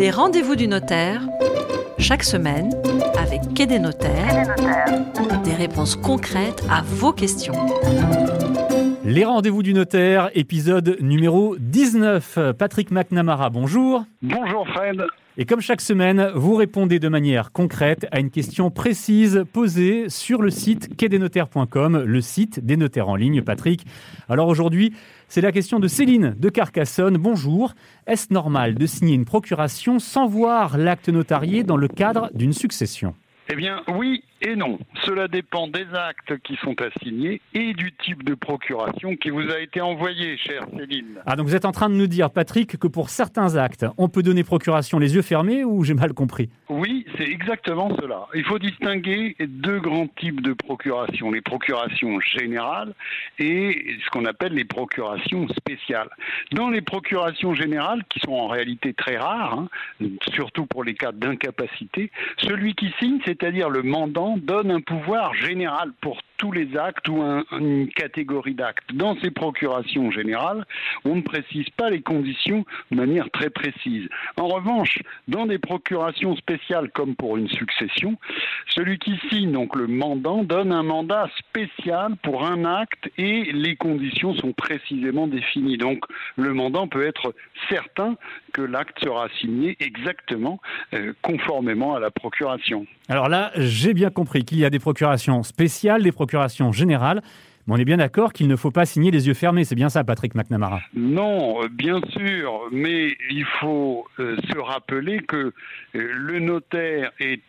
Les 0.00 0.10
rendez-vous 0.10 0.56
du 0.56 0.66
notaire, 0.66 1.20
chaque 1.98 2.22
semaine, 2.22 2.70
avec 3.18 3.52
Quai 3.54 3.66
des 3.66 3.78
notaires, 3.78 4.56
des 5.44 5.52
réponses 5.52 5.94
concrètes 5.94 6.64
à 6.70 6.80
vos 6.80 7.12
questions. 7.12 7.52
Les 9.04 9.26
rendez-vous 9.26 9.62
du 9.62 9.74
notaire, 9.74 10.30
épisode 10.32 10.96
numéro 11.02 11.54
19. 11.58 12.52
Patrick 12.56 12.90
McNamara, 12.90 13.50
bonjour. 13.50 14.06
Bonjour 14.22 14.66
Fred. 14.68 15.02
Et 15.36 15.46
comme 15.46 15.60
chaque 15.60 15.80
semaine, 15.80 16.32
vous 16.34 16.56
répondez 16.56 16.98
de 16.98 17.08
manière 17.08 17.52
concrète 17.52 18.06
à 18.10 18.18
une 18.18 18.30
question 18.30 18.70
précise 18.70 19.44
posée 19.52 20.08
sur 20.08 20.42
le 20.42 20.50
site 20.50 20.96
quai-des-notaires.com, 20.96 22.02
le 22.04 22.20
site 22.20 22.58
des 22.64 22.76
notaires 22.76 23.08
en 23.08 23.14
ligne, 23.14 23.40
Patrick. 23.40 23.86
Alors 24.28 24.48
aujourd'hui, 24.48 24.92
c'est 25.28 25.40
la 25.40 25.52
question 25.52 25.78
de 25.78 25.86
Céline 25.86 26.34
de 26.36 26.48
Carcassonne. 26.48 27.16
Bonjour. 27.16 27.74
Est-ce 28.08 28.32
normal 28.34 28.74
de 28.74 28.86
signer 28.86 29.14
une 29.14 29.24
procuration 29.24 30.00
sans 30.00 30.26
voir 30.26 30.76
l'acte 30.76 31.08
notarié 31.08 31.62
dans 31.62 31.76
le 31.76 31.86
cadre 31.86 32.30
d'une 32.34 32.52
succession? 32.52 33.14
Eh 33.50 33.56
bien 33.56 33.82
oui 33.88 34.22
et 34.42 34.56
non. 34.56 34.78
Cela 35.04 35.28
dépend 35.28 35.68
des 35.68 35.86
actes 35.92 36.38
qui 36.38 36.56
sont 36.56 36.74
assignés 36.80 37.40
et 37.52 37.74
du 37.74 37.92
type 37.92 38.24
de 38.24 38.34
procuration 38.34 39.16
qui 39.16 39.30
vous 39.30 39.50
a 39.50 39.58
été 39.60 39.80
envoyé, 39.80 40.38
chère 40.38 40.64
Céline. 40.78 41.18
Ah, 41.26 41.36
donc 41.36 41.46
vous 41.46 41.54
êtes 41.54 41.64
en 41.64 41.72
train 41.72 41.90
de 41.90 41.94
nous 41.94 42.06
dire, 42.06 42.30
Patrick, 42.30 42.78
que 42.78 42.86
pour 42.86 43.10
certains 43.10 43.56
actes, 43.56 43.84
on 43.98 44.08
peut 44.08 44.22
donner 44.22 44.44
procuration 44.44 44.98
les 44.98 45.14
yeux 45.14 45.22
fermés 45.22 45.64
ou 45.64 45.84
j'ai 45.84 45.94
mal 45.94 46.14
compris? 46.14 46.48
Oui, 46.68 47.04
c'est 47.18 47.28
exactement 47.28 47.94
cela. 48.00 48.26
Il 48.34 48.44
faut 48.44 48.58
distinguer 48.58 49.36
deux 49.40 49.80
grands 49.80 50.06
types 50.06 50.40
de 50.40 50.52
procuration. 50.52 51.30
Les 51.30 51.42
procurations 51.42 52.20
générales 52.20 52.94
et 53.38 53.96
ce 54.04 54.10
qu'on 54.10 54.24
appelle 54.24 54.54
les 54.54 54.64
procurations 54.64 55.48
spéciales. 55.48 56.08
Dans 56.52 56.70
les 56.70 56.80
procurations 56.80 57.54
générales, 57.54 58.04
qui 58.08 58.20
sont 58.20 58.32
en 58.32 58.48
réalité 58.48 58.94
très 58.94 59.18
rares, 59.18 59.58
hein, 59.58 59.68
surtout 60.32 60.66
pour 60.66 60.84
les 60.84 60.94
cas 60.94 61.12
d'incapacité, 61.12 62.10
celui 62.38 62.74
qui 62.74 62.92
signe, 62.98 63.20
c'est-à-dire 63.40 63.70
le 63.70 63.82
mandant, 63.82 64.36
donne 64.36 64.70
un 64.70 64.80
pouvoir 64.80 65.34
général 65.34 65.92
pour 66.00 66.20
tous 66.36 66.52
les 66.52 66.76
actes 66.76 67.08
ou 67.08 67.22
une 67.52 67.88
catégorie 67.88 68.54
d'actes. 68.54 68.94
Dans 68.94 69.14
ces 69.20 69.30
procurations 69.30 70.10
générales, 70.10 70.64
on 71.04 71.16
ne 71.16 71.20
précise 71.20 71.68
pas 71.76 71.90
les 71.90 72.00
conditions 72.00 72.64
de 72.90 72.96
manière 72.96 73.30
très 73.30 73.50
précise. 73.50 74.08
En 74.38 74.48
revanche, 74.48 75.00
dans 75.28 75.46
des 75.46 75.58
procurations 75.58 76.34
spéciales 76.36 76.90
comme 76.90 77.14
pour 77.14 77.36
une 77.36 77.48
succession, 77.48 78.16
celui 78.68 78.98
qui 78.98 79.18
signe, 79.28 79.52
donc 79.52 79.76
le 79.76 79.86
mandant, 79.86 80.42
donne 80.42 80.72
un 80.72 80.82
mandat 80.82 81.28
spécial 81.38 82.16
pour 82.22 82.46
un 82.46 82.64
acte 82.64 83.10
et 83.18 83.52
les 83.52 83.76
conditions 83.76 84.34
sont 84.34 84.52
précisément 84.52 85.26
définies. 85.26 85.76
Donc 85.76 86.04
le 86.36 86.54
mandant 86.54 86.88
peut 86.88 87.06
être 87.06 87.34
certain 87.68 88.16
que 88.52 88.62
l'acte 88.62 88.98
sera 89.02 89.28
signé 89.40 89.76
exactement 89.80 90.60
euh, 90.94 91.12
conformément 91.22 91.94
à 91.94 92.00
la 92.00 92.10
procuration. 92.10 92.86
Alors 93.08 93.28
là, 93.28 93.50
j'ai 93.56 93.94
bien 93.94 94.10
compris 94.10 94.44
qu'il 94.44 94.58
y 94.58 94.64
a 94.64 94.70
des 94.70 94.78
procurations 94.78 95.42
spéciales, 95.42 96.02
des 96.02 96.12
procurations 96.12 96.72
générales. 96.72 97.22
Mais 97.66 97.74
on 97.74 97.76
est 97.76 97.84
bien 97.84 97.98
d'accord 97.98 98.32
qu'il 98.32 98.48
ne 98.48 98.56
faut 98.56 98.70
pas 98.70 98.86
signer 98.86 99.10
les 99.10 99.28
yeux 99.28 99.34
fermés. 99.34 99.64
C'est 99.64 99.74
bien 99.74 99.90
ça, 99.90 100.02
Patrick 100.02 100.34
McNamara? 100.34 100.80
Non, 100.94 101.62
euh, 101.62 101.68
bien 101.68 102.00
sûr. 102.10 102.68
Mais 102.72 103.16
il 103.30 103.44
faut 103.60 104.06
euh, 104.18 104.36
se 104.50 104.58
rappeler 104.58 105.20
que 105.20 105.52
le 105.92 106.38
notaire 106.38 107.12
est 107.20 107.42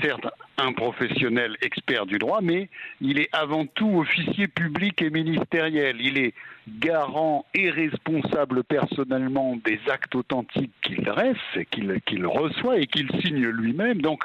certes 0.00 0.26
un 0.60 0.72
professionnel 0.72 1.56
expert 1.62 2.06
du 2.06 2.18
droit, 2.18 2.40
mais 2.42 2.68
il 3.00 3.18
est 3.18 3.28
avant 3.32 3.66
tout 3.66 3.98
officier 3.98 4.48
public 4.48 5.02
et 5.02 5.10
ministériel. 5.10 5.96
Il 6.00 6.18
est 6.18 6.34
garant 6.78 7.44
et 7.54 7.70
responsable 7.70 8.62
personnellement 8.64 9.56
des 9.64 9.80
actes 9.90 10.14
authentiques 10.14 10.72
qu'il 10.82 11.02
dresse, 11.02 11.36
qu'il 11.70 12.26
reçoit 12.26 12.78
et 12.78 12.86
qu'il 12.86 13.08
signe 13.22 13.46
lui-même. 13.46 14.00
Donc 14.00 14.24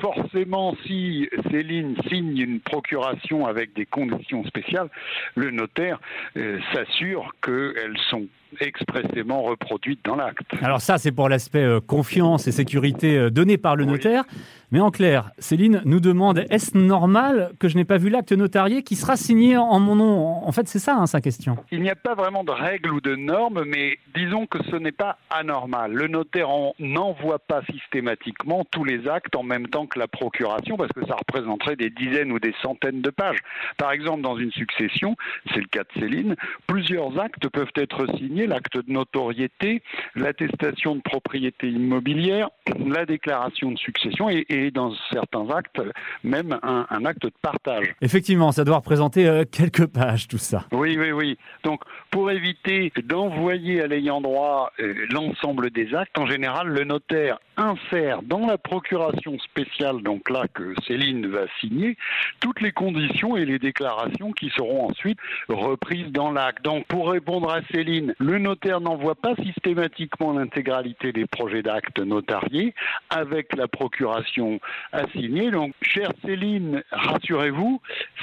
forcément, 0.00 0.76
si 0.86 1.28
Céline 1.50 1.96
signe 2.08 2.36
une 2.38 2.60
procuration 2.60 3.46
avec 3.46 3.74
des 3.74 3.86
conditions 3.86 4.44
spéciales, 4.44 4.88
le 5.34 5.50
notaire 5.50 6.00
euh, 6.36 6.58
s'assure 6.72 7.34
qu'elles 7.42 7.98
sont 8.10 8.26
expressément 8.60 9.42
reproduites 9.42 10.00
dans 10.04 10.16
l'acte. 10.16 10.52
Alors 10.62 10.80
ça, 10.80 10.98
c'est 10.98 11.12
pour 11.12 11.28
l'aspect 11.28 11.62
euh, 11.62 11.80
confiance 11.80 12.46
et 12.46 12.52
sécurité 12.52 13.16
euh, 13.18 13.30
donné 13.30 13.58
par 13.58 13.76
le 13.76 13.84
notaire. 13.84 14.24
Mais 14.72 14.80
en 14.80 14.90
clair, 14.90 15.30
Céline 15.38 15.80
nous 15.84 16.00
demande, 16.00 16.44
est-ce 16.50 16.76
normal 16.76 17.52
que 17.60 17.68
je 17.68 17.76
n'ai 17.76 17.84
pas 17.84 17.98
vu 17.98 18.10
l'acte 18.10 18.32
notarié 18.32 18.82
qui 18.82 18.96
sera 18.96 19.16
signé 19.16 19.56
en 19.56 19.78
mon 19.78 19.94
nom? 19.94 20.44
En 20.44 20.50
fait, 20.50 20.66
c'est 20.66 20.80
ça 20.80 20.96
hein, 20.96 21.06
sa 21.06 21.20
question. 21.20 21.56
Il 21.70 21.82
n'y 21.82 21.90
a 21.90 21.94
pas 21.94 22.14
vraiment 22.14 22.42
de 22.42 22.50
règles 22.50 22.92
ou 22.92 23.00
de 23.00 23.14
normes, 23.14 23.64
mais 23.64 23.98
disons 24.16 24.46
que 24.46 24.58
ce 24.64 24.74
n'est 24.74 24.90
pas 24.90 25.18
anormal. 25.30 25.92
Le 25.92 26.08
notaire 26.08 26.48
n'envoie 26.80 27.38
pas 27.38 27.62
systématiquement 27.70 28.64
tous 28.68 28.82
les 28.82 29.06
actes 29.06 29.36
en 29.36 29.44
même 29.44 29.68
temps 29.68 29.86
que 29.86 30.00
la 30.00 30.08
procuration, 30.08 30.76
parce 30.76 30.92
que 30.92 31.06
ça 31.06 31.14
représenterait 31.14 31.76
des 31.76 31.90
dizaines 31.90 32.32
ou 32.32 32.40
des 32.40 32.54
centaines 32.60 33.02
de 33.02 33.10
pages. 33.10 33.38
Par 33.76 33.92
exemple, 33.92 34.22
dans 34.22 34.36
une 34.36 34.52
succession, 34.52 35.16
c'est 35.52 35.60
le 35.60 35.68
cas 35.68 35.84
de 35.84 36.00
Céline, 36.00 36.34
plusieurs 36.66 37.20
actes 37.20 37.48
peuvent 37.48 37.72
être 37.76 38.06
signés, 38.16 38.48
l'acte 38.48 38.76
de 38.76 38.92
notoriété, 38.92 39.82
l'attestation 40.16 40.96
de 40.96 41.02
propriété 41.02 41.68
immobilière, 41.68 42.48
la 42.84 43.06
déclaration 43.06 43.70
de 43.70 43.78
succession 43.78 44.28
et 44.28 44.44
dans 44.72 44.92
certains 45.12 45.48
actes, 45.50 45.80
même 46.24 46.58
un, 46.62 47.04
acte 47.04 47.22
de 47.22 47.32
partage. 47.42 47.94
Effectivement, 48.00 48.52
ça 48.52 48.64
doit 48.64 48.76
représenter 48.76 49.26
euh, 49.26 49.44
quelques 49.50 49.86
pages, 49.86 50.28
tout 50.28 50.38
ça. 50.38 50.64
Oui, 50.72 50.96
oui, 50.98 51.12
oui. 51.12 51.38
Donc, 51.64 51.82
pour 52.10 52.30
éviter 52.30 52.92
d'envoyer 53.04 53.82
à 53.82 53.86
l'ayant 53.86 54.20
droit 54.20 54.72
euh, 54.80 54.94
l'ensemble 55.10 55.70
des 55.70 55.94
actes, 55.94 56.18
en 56.18 56.26
général, 56.26 56.68
le 56.68 56.84
notaire 56.84 57.38
insère 57.56 58.22
dans 58.22 58.46
la 58.46 58.58
procuration 58.58 59.38
spéciale, 59.38 60.02
donc 60.02 60.30
là 60.30 60.46
que 60.52 60.74
Céline 60.86 61.26
va 61.26 61.46
signer, 61.60 61.96
toutes 62.40 62.60
les 62.60 62.72
conditions 62.72 63.36
et 63.36 63.44
les 63.44 63.58
déclarations 63.58 64.32
qui 64.32 64.50
seront 64.50 64.88
ensuite 64.90 65.18
reprises 65.48 66.12
dans 66.12 66.32
l'acte. 66.32 66.64
Donc, 66.64 66.86
pour 66.86 67.10
répondre 67.10 67.50
à 67.50 67.60
Céline, 67.72 68.14
le 68.18 68.38
notaire 68.38 68.80
n'envoie 68.80 69.14
pas 69.14 69.34
systématiquement 69.36 70.32
l'intégralité 70.32 71.12
des 71.12 71.26
projets 71.26 71.62
d'actes 71.62 71.98
notariés 71.98 72.74
avec 73.10 73.54
la 73.56 73.68
procuration 73.68 74.60
à 74.92 75.06
signer. 75.08 75.50
Donc, 75.50 75.72
chère 75.82 76.12
Céline, 76.24 76.82
rassurez-vous, 76.90 77.80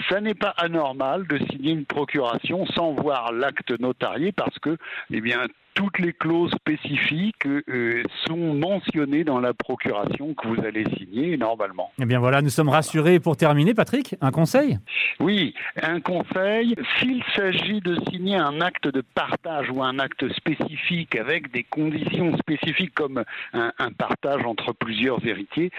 ça 0.09 0.21
n'est 0.21 0.33
pas 0.33 0.53
anormal 0.57 1.27
de 1.27 1.37
signer 1.49 1.71
une 1.71 1.85
procuration 1.85 2.65
sans 2.67 2.93
voir 2.93 3.31
l'acte 3.31 3.71
notarié 3.79 4.31
parce 4.31 4.57
que, 4.59 4.77
eh 5.11 5.21
bien, 5.21 5.47
toutes 5.73 5.99
les 5.99 6.13
clauses 6.13 6.51
spécifiques 6.51 7.45
euh, 7.45 8.03
sont 8.25 8.53
mentionnées 8.53 9.23
dans 9.23 9.39
la 9.39 9.53
procuration 9.53 10.33
que 10.33 10.47
vous 10.47 10.65
allez 10.65 10.85
signer 10.97 11.37
normalement. 11.37 11.91
Eh 12.01 12.05
bien 12.05 12.19
voilà, 12.19 12.41
nous 12.41 12.49
sommes 12.49 12.69
rassurés. 12.69 13.19
Pour 13.19 13.37
terminer, 13.37 13.73
Patrick, 13.73 14.15
un 14.21 14.31
conseil? 14.31 14.77
Oui, 15.19 15.53
un 15.81 15.99
conseil. 15.99 16.75
S'il 16.99 17.23
s'agit 17.35 17.81
de 17.81 17.97
signer 18.09 18.35
un 18.35 18.61
acte 18.61 18.87
de 18.87 19.01
partage 19.01 19.69
ou 19.69 19.83
un 19.83 19.99
acte 19.99 20.31
spécifique 20.33 21.15
avec 21.15 21.51
des 21.51 21.63
conditions 21.63 22.37
spécifiques 22.37 22.93
comme 22.93 23.23
un, 23.53 23.71
un 23.77 23.91
partage 23.91 24.43
entre 24.45 24.73
plusieurs 24.73 25.25
héritiers, 25.25 25.71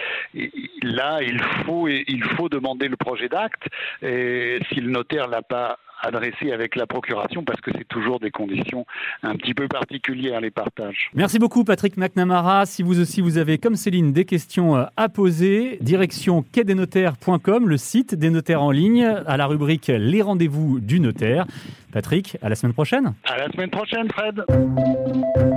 là, 0.82 1.20
il 1.22 1.40
faut, 1.64 1.88
il 1.88 2.24
faut 2.36 2.48
demander 2.48 2.88
le 2.88 2.96
projet 2.96 3.28
d'acte. 3.28 3.68
Si 4.00 4.80
le 4.80 4.90
notaire 4.90 5.28
l'a 5.28 5.42
pas 5.42 5.78
adressé 6.06 6.52
avec 6.52 6.76
la 6.76 6.86
procuration 6.86 7.44
parce 7.44 7.60
que 7.60 7.70
c'est 7.76 7.88
toujours 7.88 8.20
des 8.20 8.30
conditions 8.30 8.86
un 9.22 9.36
petit 9.36 9.54
peu 9.54 9.68
particulières 9.68 10.40
les 10.40 10.50
partages. 10.50 11.10
Merci 11.14 11.38
beaucoup 11.38 11.64
Patrick 11.64 11.96
McNamara. 11.96 12.66
Si 12.66 12.82
vous 12.82 13.00
aussi 13.00 13.20
vous 13.20 13.38
avez 13.38 13.58
comme 13.58 13.76
Céline 13.76 14.12
des 14.12 14.24
questions 14.24 14.76
euh, 14.76 14.84
à 14.96 15.08
poser, 15.08 15.78
direction 15.80 16.44
quai-des-notaires.com, 16.52 17.68
le 17.68 17.76
site 17.76 18.14
des 18.14 18.30
notaires 18.30 18.62
en 18.62 18.70
ligne, 18.70 19.04
à 19.04 19.36
la 19.36 19.46
rubrique 19.46 19.88
Les 19.88 20.22
rendez-vous 20.22 20.80
du 20.80 21.00
notaire. 21.00 21.46
Patrick, 21.92 22.36
à 22.42 22.48
la 22.48 22.56
semaine 22.56 22.72
prochaine. 22.72 23.14
À 23.24 23.38
la 23.38 23.48
semaine 23.50 23.70
prochaine 23.70 24.08
Fred. 24.10 24.44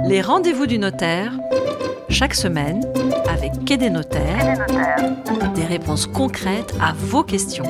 Les 0.08 0.22
rendez-vous 0.22 0.68
du 0.68 0.78
notaire, 0.78 1.32
chaque 2.10 2.36
semaine, 2.36 2.82
avec 3.28 3.66
Quai 3.66 3.78
des 3.78 3.90
notaires, 3.90 4.66
des 5.56 5.66
réponses 5.66 6.06
concrètes 6.06 6.76
à 6.80 6.94
vos 6.94 7.24
questions. 7.24 7.66